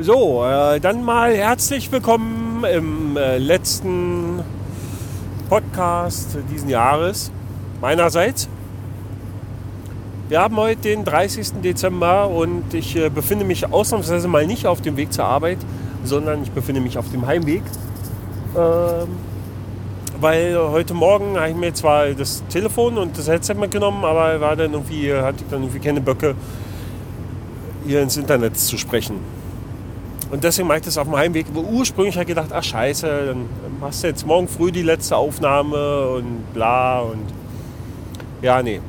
So, 0.00 0.44
äh, 0.44 0.78
dann 0.78 1.04
mal 1.04 1.34
herzlich 1.34 1.90
willkommen 1.90 2.62
im 2.62 3.16
äh, 3.16 3.38
letzten 3.38 4.44
Podcast 5.48 6.38
diesen 6.52 6.68
Jahres 6.68 7.32
meinerseits. 7.80 8.48
Wir 10.28 10.40
haben 10.40 10.56
heute 10.56 10.82
den 10.82 11.04
30. 11.04 11.62
Dezember 11.64 12.28
und 12.28 12.74
ich 12.74 12.94
äh, 12.94 13.08
befinde 13.10 13.44
mich 13.44 13.72
ausnahmsweise 13.72 14.28
mal 14.28 14.46
nicht 14.46 14.68
auf 14.68 14.80
dem 14.80 14.96
Weg 14.96 15.12
zur 15.12 15.24
Arbeit, 15.24 15.58
sondern 16.04 16.44
ich 16.44 16.52
befinde 16.52 16.80
mich 16.80 16.96
auf 16.96 17.10
dem 17.10 17.26
Heimweg. 17.26 17.62
Ähm, 18.56 19.08
weil 20.20 20.56
heute 20.56 20.94
Morgen 20.94 21.36
habe 21.36 21.48
ich 21.48 21.56
mir 21.56 21.74
zwar 21.74 22.10
das 22.10 22.44
Telefon 22.50 22.98
und 22.98 23.18
das 23.18 23.26
Headset 23.26 23.54
mitgenommen, 23.54 24.04
aber 24.04 24.40
war 24.40 24.54
dann 24.54 24.74
irgendwie, 24.74 25.12
hatte 25.12 25.42
ich 25.42 25.50
dann 25.50 25.62
irgendwie 25.62 25.80
keine 25.80 26.00
Böcke, 26.00 26.36
hier 27.84 28.00
ins 28.00 28.16
Internet 28.16 28.56
zu 28.56 28.78
sprechen. 28.78 29.37
Und 30.30 30.44
deswegen 30.44 30.68
mache 30.68 30.78
ich 30.78 30.84
das 30.84 30.98
auf 30.98 31.06
dem 31.06 31.16
Heimweg. 31.16 31.46
Ursprünglich 31.54 32.16
habe 32.16 32.24
ich 32.24 32.28
gedacht, 32.28 32.50
ach 32.52 32.62
scheiße, 32.62 33.26
dann 33.28 33.46
machst 33.80 34.02
du 34.02 34.08
jetzt 34.08 34.26
morgen 34.26 34.46
früh 34.46 34.70
die 34.70 34.82
letzte 34.82 35.16
Aufnahme 35.16 36.08
und 36.08 36.52
bla 36.52 37.00
und 37.00 37.24
ja, 38.42 38.62
nee. 38.62 38.80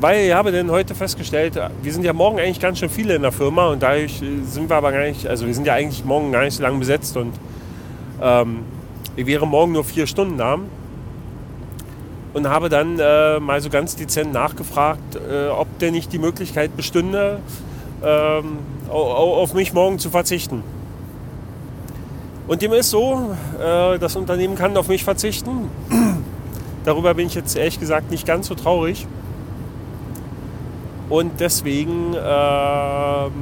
Weil 0.00 0.26
ich 0.26 0.32
habe 0.32 0.50
dann 0.50 0.68
heute 0.70 0.96
festgestellt, 0.96 1.54
wir 1.82 1.92
sind 1.92 2.04
ja 2.04 2.12
morgen 2.12 2.40
eigentlich 2.40 2.58
ganz 2.58 2.80
schön 2.80 2.90
viele 2.90 3.14
in 3.14 3.22
der 3.22 3.30
Firma 3.30 3.68
und 3.68 3.82
dadurch 3.82 4.20
sind 4.48 4.68
wir 4.68 4.74
aber 4.74 4.90
gar 4.90 5.04
nicht, 5.04 5.28
also 5.28 5.46
wir 5.46 5.54
sind 5.54 5.64
ja 5.64 5.74
eigentlich 5.74 6.04
morgen 6.04 6.32
gar 6.32 6.42
nicht 6.42 6.54
so 6.54 6.62
lange 6.62 6.78
besetzt 6.78 7.16
und 7.16 7.32
ähm, 8.20 8.60
ich 9.14 9.26
wäre 9.26 9.46
morgen 9.46 9.72
nur 9.72 9.84
vier 9.84 10.08
Stunden 10.08 10.38
da 10.38 10.58
und 12.32 12.48
habe 12.48 12.68
dann 12.68 12.98
äh, 12.98 13.38
mal 13.38 13.60
so 13.60 13.70
ganz 13.70 13.94
dezent 13.94 14.32
nachgefragt, 14.32 15.16
äh, 15.16 15.48
ob 15.48 15.78
denn 15.78 15.92
nicht 15.92 16.12
die 16.12 16.18
Möglichkeit 16.18 16.76
bestünde, 16.76 17.38
ähm, 18.04 18.58
auf 18.88 19.54
mich 19.54 19.72
morgen 19.72 19.98
zu 19.98 20.10
verzichten. 20.10 20.62
Und 22.48 22.60
dem 22.60 22.72
ist 22.72 22.90
so, 22.90 23.34
äh, 23.58 23.98
das 23.98 24.16
Unternehmen 24.16 24.56
kann 24.56 24.76
auf 24.76 24.88
mich 24.88 25.04
verzichten. 25.04 25.70
Darüber 26.84 27.14
bin 27.14 27.28
ich 27.28 27.34
jetzt 27.34 27.56
ehrlich 27.56 27.78
gesagt 27.78 28.10
nicht 28.10 28.26
ganz 28.26 28.48
so 28.48 28.54
traurig. 28.54 29.06
Und 31.08 31.40
deswegen 31.40 32.14
ähm, 32.14 33.32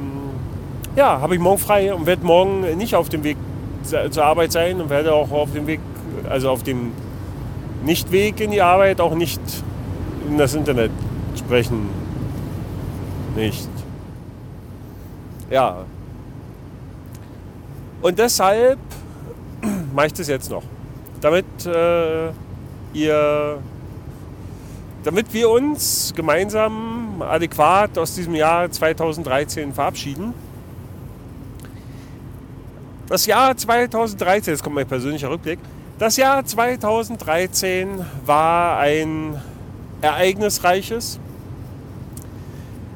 ja, 0.95 1.21
habe 1.21 1.35
ich 1.35 1.39
morgen 1.39 1.57
frei 1.57 1.93
und 1.93 2.05
werde 2.05 2.25
morgen 2.25 2.61
nicht 2.77 2.95
auf 2.95 3.09
dem 3.09 3.23
Weg 3.23 3.37
zur 3.83 4.23
Arbeit 4.23 4.51
sein 4.51 4.79
und 4.79 4.89
werde 4.89 5.13
auch 5.13 5.31
auf 5.31 5.53
dem 5.53 5.65
Weg, 5.67 5.79
also 6.29 6.49
auf 6.49 6.63
dem 6.63 6.91
Nichtweg 7.83 8.39
in 8.41 8.51
die 8.51 8.61
Arbeit 8.61 9.01
auch 9.01 9.15
nicht 9.15 9.41
in 10.29 10.37
das 10.37 10.53
Internet 10.53 10.91
sprechen. 11.35 11.89
Nicht. 13.35 13.70
Ja. 15.51 15.85
Und 18.01 18.17
deshalb 18.17 18.79
mache 19.93 20.07
ich 20.07 20.13
das 20.13 20.27
jetzt 20.27 20.49
noch. 20.49 20.63
Damit 21.19 21.45
äh, 21.65 22.29
ihr, 22.93 23.59
damit 25.03 25.33
wir 25.33 25.49
uns 25.49 26.13
gemeinsam 26.15 27.21
adäquat 27.21 27.97
aus 27.97 28.15
diesem 28.15 28.33
Jahr 28.33 28.71
2013 28.71 29.73
verabschieden. 29.73 30.33
Das 33.07 33.25
Jahr 33.25 33.55
2013, 33.55 34.53
jetzt 34.53 34.63
kommt 34.63 34.75
mein 34.75 34.87
persönlicher 34.87 35.29
Rückblick. 35.29 35.59
Das 35.99 36.15
Jahr 36.15 36.45
2013 36.45 38.03
war 38.25 38.79
ein 38.79 39.39
ereignisreiches, 40.01 41.19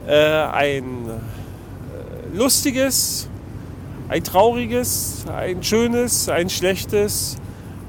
äh, 0.08 0.16
ein 0.16 1.05
lustiges, 2.36 3.30
ein 4.10 4.24
trauriges, 4.24 5.26
ein 5.34 5.64
schönes, 5.64 6.30
ein 6.30 6.50
schlechtes, 6.50 7.38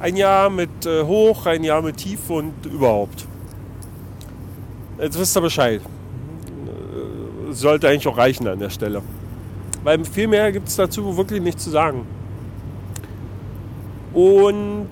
ein 0.00 0.16
Jahr 0.16 0.50
mit 0.50 0.86
äh, 0.86 1.02
Hoch, 1.02 1.46
ein 1.46 1.64
Jahr 1.64 1.82
mit 1.82 1.96
Tief 1.98 2.30
und 2.30 2.54
überhaupt. 2.64 3.26
Jetzt 4.98 5.18
wisst 5.18 5.36
ihr 5.36 5.40
Bescheid. 5.40 5.80
Äh, 5.82 7.52
sollte 7.52 7.88
eigentlich 7.88 8.08
auch 8.08 8.16
reichen 8.16 8.46
an 8.46 8.58
der 8.58 8.70
Stelle. 8.70 9.02
Weil 9.82 10.04
viel 10.04 10.28
mehr 10.28 10.50
gibt 10.52 10.68
es 10.68 10.76
dazu 10.76 11.16
wirklich 11.16 11.42
nichts 11.42 11.64
zu 11.64 11.70
sagen. 11.70 12.06
Und, 14.14 14.88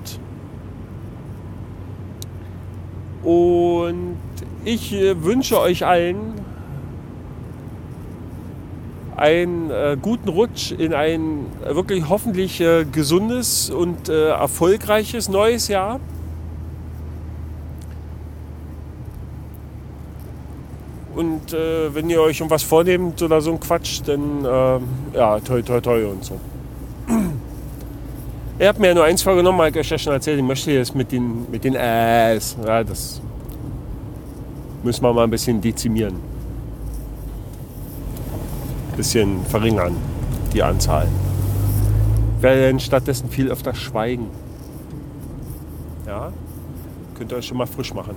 und 3.23 4.19
ich 4.65 4.93
äh, 4.93 5.23
wünsche 5.23 5.59
euch 5.59 5.87
allen 5.87 6.44
einen 9.25 9.71
äh, 9.71 9.97
guten 10.01 10.29
Rutsch 10.29 10.71
in 10.73 10.93
ein 10.93 11.47
äh, 11.65 11.75
wirklich 11.75 12.07
hoffentlich 12.11 12.61
äh, 12.61 12.85
gesundes 12.85 13.71
und 13.71 14.11
äh, 14.11 14.29
erfolgreiches 14.29 15.31
neues 15.31 15.69
Jahr. 15.69 15.99
Und 21.15 21.55
äh, 21.55 21.95
wenn 21.95 22.11
ihr 22.11 22.21
euch 22.21 22.43
um 22.43 22.51
was 22.51 22.63
vornehmt 22.63 23.23
oder 23.23 23.41
so 23.41 23.53
ein 23.53 23.61
Quatsch, 23.61 24.03
dann 24.05 24.45
äh, 24.45 25.17
ja, 25.17 25.41
toi 25.41 25.63
toi 25.63 25.81
toi 25.81 26.05
und 26.07 26.23
so. 26.23 26.39
Ihr 28.59 28.69
habt 28.69 28.79
mir 28.79 28.89
ja 28.89 28.95
nur 28.95 29.05
eins 29.05 29.23
vorgenommen, 29.23 29.59
habe 29.59 29.71
ich 29.71 29.79
euch 29.79 29.91
ja 29.91 29.99
schon 29.99 30.13
erzählt, 30.13 30.39
ich 30.39 30.45
möchte 30.45 30.71
jetzt 30.71 30.95
mit 30.95 31.11
den, 31.11 31.51
mit 31.51 31.65
den 31.65 31.75
Äs, 31.75 32.57
ja, 32.65 32.85
das 32.85 33.21
müssen 34.83 35.03
wir 35.03 35.13
mal 35.13 35.25
ein 35.25 35.31
bisschen 35.31 35.61
dezimieren 35.61 36.34
bisschen 38.97 39.45
verringern, 39.47 39.97
die 40.53 40.63
Anzahl. 40.63 41.09
Ich 42.37 42.43
werde 42.43 42.79
stattdessen 42.81 43.29
viel 43.29 43.51
öfter 43.51 43.75
schweigen. 43.75 44.29
Ja, 46.07 46.33
könnt 47.17 47.33
ihr 47.33 47.39
euch 47.39 47.47
schon 47.47 47.59
mal 47.59 47.67
frisch 47.67 47.95
machen. 47.95 48.17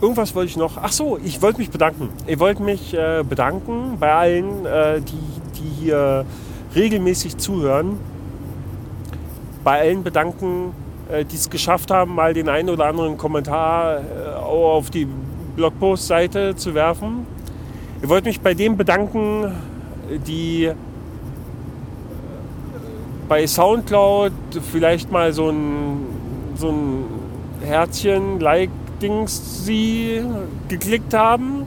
Irgendwas 0.00 0.34
wollte 0.34 0.50
ich 0.50 0.56
noch. 0.56 0.76
Ach 0.82 0.92
so, 0.92 1.18
ich 1.24 1.40
wollte 1.40 1.60
mich 1.60 1.70
bedanken. 1.70 2.08
Ich 2.26 2.38
wollte 2.38 2.62
mich 2.62 2.92
äh, 2.92 3.24
bedanken 3.26 3.96
bei 3.98 4.12
allen, 4.12 4.66
äh, 4.66 5.00
die, 5.00 5.60
die 5.60 5.68
hier 5.82 6.26
regelmäßig 6.74 7.38
zuhören. 7.38 7.98
Bei 9.62 9.80
allen 9.80 10.02
bedanken, 10.02 10.72
äh, 11.10 11.24
die 11.24 11.36
es 11.36 11.48
geschafft 11.48 11.90
haben, 11.90 12.14
mal 12.14 12.34
den 12.34 12.48
einen 12.48 12.68
oder 12.68 12.86
anderen 12.86 13.16
Kommentar 13.16 13.98
äh, 13.98 14.34
auf 14.34 14.90
die 14.90 15.06
Blogpost-Seite 15.56 16.56
zu 16.56 16.74
werfen. 16.74 17.26
Ich 18.04 18.10
wollte 18.10 18.28
mich 18.28 18.42
bei 18.42 18.52
denen 18.52 18.76
bedanken, 18.76 19.50
die 20.26 20.70
bei 23.30 23.46
Soundcloud 23.46 24.30
vielleicht 24.70 25.10
mal 25.10 25.32
so 25.32 25.48
ein, 25.48 26.00
so 26.54 26.68
ein 26.68 27.04
Herzchen, 27.62 28.40
Like-Dings 28.40 29.64
sie 29.64 30.20
geklickt 30.68 31.14
haben. 31.14 31.62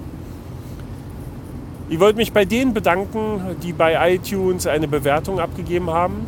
Ich 1.89 1.99
wollte 1.99 2.17
mich 2.17 2.31
bei 2.31 2.45
denen 2.45 2.71
bedanken, 2.71 3.57
die 3.63 3.73
bei 3.73 4.13
iTunes 4.13 4.67
eine 4.67 4.87
Bewertung 4.87 5.39
abgegeben 5.39 5.89
haben. 5.89 6.27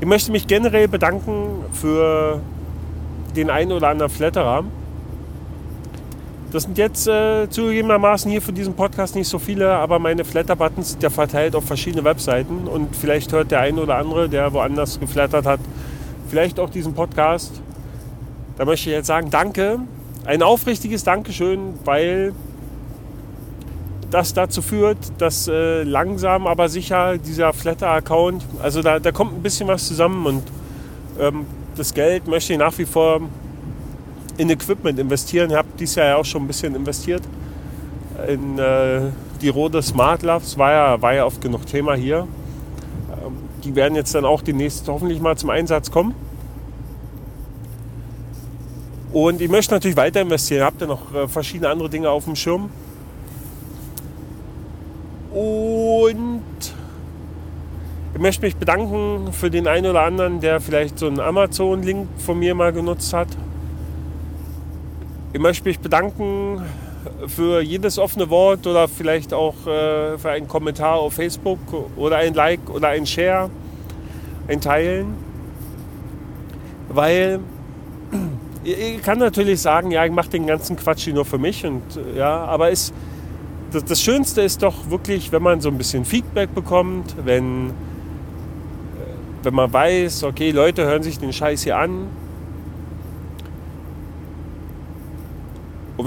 Ich 0.00 0.06
möchte 0.06 0.32
mich 0.32 0.46
generell 0.46 0.88
bedanken 0.88 1.62
für 1.72 2.40
den 3.36 3.50
einen 3.50 3.72
oder 3.72 3.88
anderen 3.88 4.10
Flatterer. 4.10 4.64
Das 6.56 6.62
sind 6.62 6.78
jetzt 6.78 7.06
äh, 7.06 7.50
zugegebenermaßen 7.50 8.30
hier 8.30 8.40
für 8.40 8.50
diesen 8.50 8.72
Podcast 8.72 9.14
nicht 9.14 9.28
so 9.28 9.38
viele, 9.38 9.72
aber 9.72 9.98
meine 9.98 10.24
Flatter-Buttons 10.24 10.92
sind 10.92 11.02
ja 11.02 11.10
verteilt 11.10 11.54
auf 11.54 11.64
verschiedene 11.66 12.02
Webseiten 12.02 12.66
und 12.66 12.96
vielleicht 12.96 13.30
hört 13.34 13.50
der 13.50 13.60
eine 13.60 13.82
oder 13.82 13.96
andere, 13.96 14.30
der 14.30 14.50
woanders 14.54 14.98
geflattert 14.98 15.44
hat, 15.44 15.60
vielleicht 16.30 16.58
auch 16.58 16.70
diesen 16.70 16.94
Podcast. 16.94 17.60
Da 18.56 18.64
möchte 18.64 18.88
ich 18.88 18.96
jetzt 18.96 19.08
sagen, 19.08 19.28
danke. 19.28 19.80
Ein 20.24 20.42
aufrichtiges 20.42 21.04
Dankeschön, 21.04 21.74
weil 21.84 22.32
das 24.10 24.32
dazu 24.32 24.62
führt, 24.62 24.96
dass 25.18 25.48
äh, 25.48 25.82
langsam 25.82 26.46
aber 26.46 26.70
sicher 26.70 27.18
dieser 27.18 27.52
Flatter-Account, 27.52 28.42
also 28.62 28.80
da, 28.80 28.98
da 28.98 29.12
kommt 29.12 29.34
ein 29.34 29.42
bisschen 29.42 29.68
was 29.68 29.86
zusammen 29.86 30.24
und 30.24 30.42
ähm, 31.20 31.44
das 31.76 31.92
Geld 31.92 32.26
möchte 32.26 32.54
ich 32.54 32.58
nach 32.58 32.78
wie 32.78 32.86
vor 32.86 33.20
in 34.36 34.50
Equipment 34.50 34.98
investieren. 34.98 35.50
Ich 35.50 35.56
habe 35.56 35.68
dieses 35.78 35.94
Jahr 35.96 36.06
ja 36.06 36.16
auch 36.16 36.24
schon 36.24 36.42
ein 36.42 36.46
bisschen 36.46 36.74
investiert 36.74 37.22
in 38.28 38.58
äh, 38.58 39.02
die 39.40 39.48
Rode 39.48 39.82
Smart 39.82 40.22
Labs. 40.22 40.56
War 40.58 40.72
ja, 40.72 41.02
war 41.02 41.14
ja 41.14 41.24
oft 41.24 41.40
genug 41.40 41.66
Thema 41.66 41.94
hier. 41.94 42.26
Ähm, 43.10 43.36
die 43.64 43.74
werden 43.74 43.94
jetzt 43.94 44.14
dann 44.14 44.24
auch 44.24 44.42
demnächst 44.42 44.88
hoffentlich 44.88 45.20
mal 45.20 45.36
zum 45.36 45.50
Einsatz 45.50 45.90
kommen. 45.90 46.14
Und 49.12 49.40
ich 49.40 49.48
möchte 49.48 49.72
natürlich 49.72 49.96
weiter 49.96 50.20
investieren. 50.20 50.64
Habt 50.64 50.80
ihr 50.82 50.86
noch 50.86 51.14
äh, 51.14 51.28
verschiedene 51.28 51.70
andere 51.70 51.88
Dinge 51.88 52.10
auf 52.10 52.24
dem 52.24 52.36
Schirm? 52.36 52.70
Und 55.32 56.42
ich 58.14 58.20
möchte 58.20 58.44
mich 58.44 58.56
bedanken 58.56 59.32
für 59.32 59.50
den 59.50 59.66
einen 59.66 59.86
oder 59.86 60.02
anderen, 60.02 60.40
der 60.40 60.60
vielleicht 60.60 60.98
so 60.98 61.06
einen 61.06 61.20
Amazon-Link 61.20 62.08
von 62.18 62.38
mir 62.38 62.54
mal 62.54 62.72
genutzt 62.72 63.12
hat. 63.12 63.28
Ich 65.36 65.42
möchte 65.42 65.68
mich 65.68 65.80
bedanken 65.80 66.62
für 67.26 67.60
jedes 67.60 67.98
offene 67.98 68.30
Wort 68.30 68.66
oder 68.66 68.88
vielleicht 68.88 69.34
auch 69.34 69.66
äh, 69.66 70.16
für 70.16 70.30
einen 70.30 70.48
Kommentar 70.48 70.94
auf 70.94 71.12
Facebook 71.12 71.58
oder 71.94 72.16
ein 72.16 72.32
Like 72.32 72.70
oder 72.70 72.88
ein 72.88 73.04
Share, 73.04 73.50
ein 74.48 74.62
Teilen. 74.62 75.14
Weil 76.88 77.40
ich 78.64 79.02
kann 79.02 79.18
natürlich 79.18 79.60
sagen, 79.60 79.90
ja, 79.90 80.06
ich 80.06 80.10
mache 80.10 80.30
den 80.30 80.46
ganzen 80.46 80.74
Quatsch 80.74 81.04
hier 81.04 81.12
nur 81.12 81.26
für 81.26 81.36
mich. 81.36 81.66
Und, 81.66 81.82
ja, 82.16 82.46
aber 82.46 82.70
es, 82.70 82.94
das, 83.72 83.84
das 83.84 84.00
Schönste 84.00 84.40
ist 84.40 84.62
doch 84.62 84.88
wirklich, 84.88 85.32
wenn 85.32 85.42
man 85.42 85.60
so 85.60 85.68
ein 85.68 85.76
bisschen 85.76 86.06
Feedback 86.06 86.54
bekommt, 86.54 87.14
wenn, 87.26 87.74
wenn 89.42 89.52
man 89.52 89.70
weiß, 89.70 90.24
okay, 90.24 90.50
Leute 90.50 90.86
hören 90.86 91.02
sich 91.02 91.18
den 91.18 91.34
Scheiß 91.34 91.62
hier 91.64 91.76
an. 91.76 92.06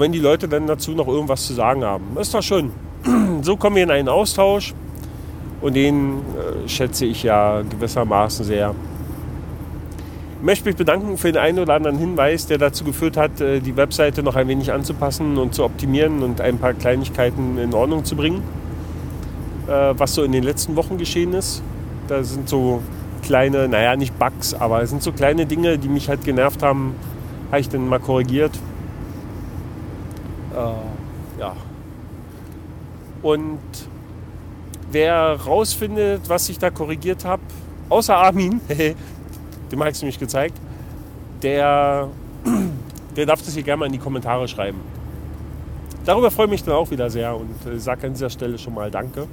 Und 0.00 0.04
wenn 0.04 0.12
die 0.12 0.18
Leute 0.18 0.48
dann 0.48 0.66
dazu 0.66 0.92
noch 0.92 1.08
irgendwas 1.08 1.46
zu 1.46 1.52
sagen 1.52 1.84
haben, 1.84 2.16
ist 2.18 2.32
doch 2.32 2.42
schön. 2.42 2.72
So 3.42 3.58
kommen 3.58 3.76
wir 3.76 3.82
in 3.82 3.90
einen 3.90 4.08
Austausch 4.08 4.72
und 5.60 5.74
den 5.76 6.14
äh, 6.14 6.66
schätze 6.66 7.04
ich 7.04 7.22
ja 7.22 7.60
gewissermaßen 7.60 8.46
sehr. 8.46 8.74
Ich 10.38 10.42
möchte 10.42 10.64
mich 10.64 10.76
bedanken 10.76 11.18
für 11.18 11.30
den 11.30 11.36
einen 11.36 11.58
oder 11.58 11.74
anderen 11.74 11.98
Hinweis, 11.98 12.46
der 12.46 12.56
dazu 12.56 12.82
geführt 12.82 13.18
hat, 13.18 13.42
äh, 13.42 13.60
die 13.60 13.76
Webseite 13.76 14.22
noch 14.22 14.36
ein 14.36 14.48
wenig 14.48 14.72
anzupassen 14.72 15.36
und 15.36 15.54
zu 15.54 15.64
optimieren 15.64 16.22
und 16.22 16.40
ein 16.40 16.56
paar 16.56 16.72
Kleinigkeiten 16.72 17.58
in 17.58 17.74
Ordnung 17.74 18.06
zu 18.06 18.16
bringen. 18.16 18.42
Äh, 19.68 19.98
was 19.98 20.14
so 20.14 20.22
in 20.22 20.32
den 20.32 20.44
letzten 20.44 20.76
Wochen 20.76 20.96
geschehen 20.96 21.34
ist. 21.34 21.62
Da 22.08 22.24
sind 22.24 22.48
so 22.48 22.80
kleine, 23.22 23.68
naja, 23.68 23.96
nicht 23.96 24.18
Bugs, 24.18 24.54
aber 24.54 24.80
es 24.80 24.88
sind 24.88 25.02
so 25.02 25.12
kleine 25.12 25.44
Dinge, 25.44 25.76
die 25.76 25.88
mich 25.88 26.08
halt 26.08 26.24
genervt 26.24 26.62
haben, 26.62 26.94
habe 27.50 27.60
ich 27.60 27.68
dann 27.68 27.86
mal 27.86 28.00
korrigiert. 28.00 28.52
Äh, 30.54 31.40
ja. 31.40 31.56
Und 33.22 33.58
wer 34.90 35.38
rausfindet, 35.40 36.28
was 36.28 36.48
ich 36.48 36.58
da 36.58 36.70
korrigiert 36.70 37.24
habe, 37.24 37.42
außer 37.88 38.16
Armin, 38.16 38.60
dem 38.68 39.78
habe 39.78 39.90
ich 39.90 39.96
es 39.96 40.02
nämlich 40.02 40.18
gezeigt, 40.18 40.56
der, 41.42 42.08
der 43.16 43.26
darf 43.26 43.42
das 43.42 43.54
hier 43.54 43.62
gerne 43.62 43.80
mal 43.80 43.86
in 43.86 43.92
die 43.92 43.98
Kommentare 43.98 44.48
schreiben. 44.48 44.80
Darüber 46.04 46.30
freue 46.30 46.46
ich 46.46 46.52
mich 46.52 46.64
dann 46.64 46.74
auch 46.74 46.90
wieder 46.90 47.10
sehr 47.10 47.36
und 47.36 47.66
äh, 47.66 47.78
sage 47.78 48.06
an 48.06 48.14
dieser 48.14 48.30
Stelle 48.30 48.58
schon 48.58 48.74
mal 48.74 48.90
Danke. 48.90 49.26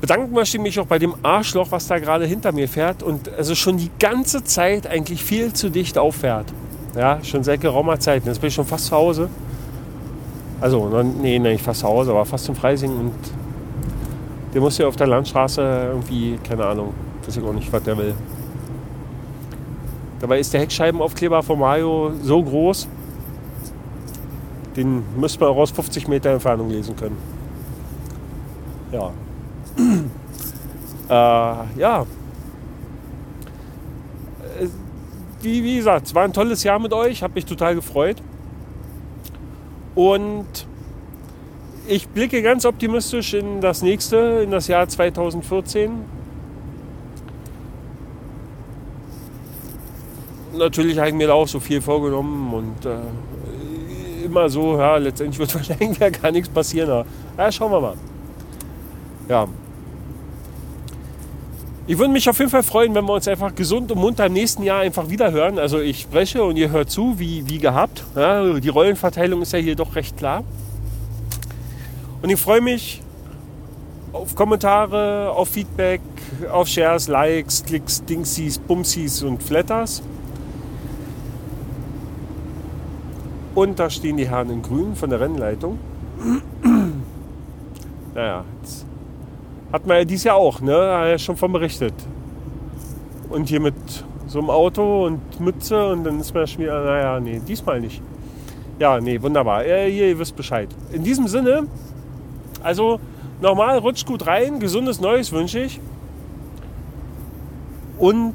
Bedanken 0.00 0.32
möchte 0.32 0.56
ich 0.56 0.62
mich 0.62 0.78
auch 0.78 0.86
bei 0.86 0.98
dem 0.98 1.14
Arschloch, 1.22 1.70
was 1.70 1.88
da 1.88 1.98
gerade 1.98 2.24
hinter 2.24 2.52
mir 2.52 2.68
fährt 2.68 3.02
und 3.02 3.28
also 3.34 3.54
schon 3.54 3.76
die 3.76 3.90
ganze 3.98 4.44
Zeit 4.44 4.86
eigentlich 4.86 5.24
viel 5.24 5.52
zu 5.52 5.70
dicht 5.70 5.98
auffährt. 5.98 6.46
Ja, 6.98 7.22
schon 7.22 7.44
seit 7.44 7.60
geraumer 7.60 8.00
Zeit. 8.00 8.26
Jetzt 8.26 8.40
bin 8.40 8.48
ich 8.48 8.54
schon 8.54 8.64
fast 8.64 8.86
zu 8.86 8.96
Hause. 8.96 9.30
Also, 10.60 10.88
nee, 11.02 11.38
nicht 11.38 11.64
fast 11.64 11.80
zu 11.80 11.86
Hause, 11.86 12.10
aber 12.10 12.24
fast 12.24 12.48
im 12.48 12.56
Freising 12.56 12.90
und 12.90 13.12
der 14.52 14.60
muss 14.60 14.76
ja 14.78 14.88
auf 14.88 14.96
der 14.96 15.06
Landstraße 15.06 15.60
irgendwie, 15.92 16.36
keine 16.42 16.66
Ahnung, 16.66 16.92
weiß 17.24 17.36
ich 17.36 17.44
auch 17.44 17.52
nicht, 17.52 17.72
was 17.72 17.84
der 17.84 17.96
will. 17.96 18.14
Dabei 20.18 20.40
ist 20.40 20.52
der 20.52 20.60
Heckscheibenaufkleber 20.62 21.40
von 21.44 21.60
Mario 21.60 22.10
so 22.20 22.42
groß, 22.42 22.88
den 24.74 25.04
müsste 25.16 25.38
man 25.38 25.50
auch 25.50 25.58
aus 25.58 25.70
50 25.70 26.08
Meter 26.08 26.30
Entfernung 26.30 26.68
lesen 26.68 26.96
können. 26.96 27.16
Ja. 28.90 29.12
äh, 31.08 31.78
ja. 31.78 32.04
Wie, 35.40 35.62
wie 35.62 35.76
gesagt, 35.76 36.06
es 36.06 36.14
war 36.14 36.24
ein 36.24 36.32
tolles 36.32 36.64
Jahr 36.64 36.78
mit 36.78 36.92
euch, 36.92 37.22
habe 37.22 37.34
mich 37.34 37.46
total 37.46 37.74
gefreut. 37.74 38.16
Und 39.94 40.66
ich 41.86 42.08
blicke 42.08 42.42
ganz 42.42 42.64
optimistisch 42.64 43.34
in 43.34 43.60
das 43.60 43.82
nächste, 43.82 44.42
in 44.44 44.50
das 44.50 44.68
Jahr 44.68 44.88
2014. 44.88 45.90
Natürlich 50.56 50.98
habe 50.98 51.08
ich 51.08 51.14
mir 51.14 51.28
da 51.28 51.34
auch 51.34 51.46
so 51.46 51.60
viel 51.60 51.80
vorgenommen 51.80 52.52
und 52.52 52.84
äh, 52.84 54.24
immer 54.24 54.48
so, 54.48 54.76
ja, 54.76 54.96
letztendlich 54.96 55.38
wird 55.38 55.54
wahrscheinlich 55.68 55.98
gar 56.20 56.32
nichts 56.32 56.48
passieren. 56.48 56.90
Aber, 56.90 57.06
ja, 57.36 57.52
schauen 57.52 57.72
wir 57.72 57.80
mal. 57.80 57.94
Ja, 59.28 59.46
ich 61.88 61.96
würde 61.96 62.12
mich 62.12 62.28
auf 62.28 62.38
jeden 62.38 62.50
Fall 62.50 62.62
freuen, 62.62 62.94
wenn 62.94 63.06
wir 63.06 63.14
uns 63.14 63.26
einfach 63.26 63.54
gesund 63.54 63.90
und 63.90 63.98
munter 63.98 64.26
im 64.26 64.34
nächsten 64.34 64.62
Jahr 64.62 64.80
einfach 64.80 65.08
wieder 65.08 65.32
hören. 65.32 65.58
Also 65.58 65.80
ich 65.80 66.02
spreche 66.02 66.44
und 66.44 66.58
ihr 66.58 66.70
hört 66.70 66.90
zu, 66.90 67.18
wie, 67.18 67.48
wie 67.48 67.56
gehabt. 67.56 68.04
Ja, 68.14 68.60
die 68.60 68.68
Rollenverteilung 68.68 69.40
ist 69.40 69.54
ja 69.54 69.58
hier 69.58 69.74
doch 69.74 69.96
recht 69.96 70.14
klar. 70.18 70.44
Und 72.20 72.28
ich 72.28 72.38
freue 72.38 72.60
mich 72.60 73.00
auf 74.12 74.34
Kommentare, 74.34 75.30
auf 75.30 75.48
Feedback, 75.48 76.02
auf 76.52 76.68
Shares, 76.68 77.08
Likes, 77.08 77.64
Klicks, 77.64 78.04
Dingsies, 78.04 78.58
Bumsies 78.58 79.22
und 79.22 79.42
Flatters. 79.42 80.02
Und 83.54 83.78
da 83.78 83.88
stehen 83.88 84.18
die 84.18 84.28
Herren 84.28 84.50
in 84.50 84.60
Grün 84.60 84.94
von 84.94 85.08
der 85.08 85.20
Rennleitung. 85.20 85.78
naja, 88.14 88.44
jetzt 88.60 88.87
hat 89.72 89.86
man 89.86 89.98
ja 89.98 90.04
dieses 90.04 90.24
Jahr 90.24 90.36
auch, 90.36 90.60
ne? 90.60 90.72
Hat 90.72 91.08
ja 91.08 91.18
schon 91.18 91.36
von 91.36 91.52
berichtet. 91.52 91.94
Und 93.28 93.48
hier 93.48 93.60
mit 93.60 93.74
so 94.26 94.38
einem 94.38 94.50
Auto 94.50 95.06
und 95.06 95.40
Mütze 95.40 95.88
und 95.88 96.04
dann 96.04 96.20
ist 96.20 96.34
man 96.34 96.46
schon 96.46 96.62
wieder, 96.62 96.84
naja, 96.84 97.20
nee, 97.20 97.40
diesmal 97.46 97.80
nicht. 97.80 98.02
Ja, 98.78 99.00
nee, 99.00 99.20
wunderbar. 99.20 99.66
Ja, 99.66 99.84
hier, 99.84 100.08
ihr 100.08 100.18
wisst 100.18 100.36
Bescheid. 100.36 100.68
In 100.92 101.02
diesem 101.02 101.26
Sinne, 101.28 101.66
also 102.62 103.00
normal 103.40 103.78
rutscht 103.78 104.06
gut 104.06 104.26
rein, 104.26 104.60
gesundes 104.60 105.00
Neues 105.00 105.32
wünsche 105.32 105.60
ich. 105.60 105.80
Und 107.98 108.34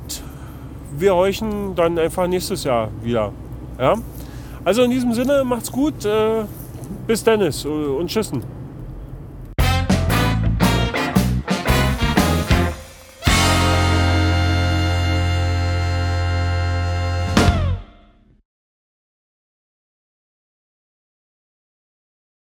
wir 0.97 1.15
horchen 1.15 1.75
dann 1.75 1.97
einfach 1.97 2.27
nächstes 2.27 2.63
Jahr 2.63 2.89
wieder. 3.01 3.31
Ja? 3.79 3.95
Also 4.65 4.83
in 4.83 4.91
diesem 4.91 5.13
Sinne, 5.13 5.43
macht's 5.43 5.71
gut. 5.71 6.05
Äh, 6.05 6.43
bis 7.07 7.23
Dennis 7.23 7.65
und 7.65 8.07
Tschüssen. 8.07 8.43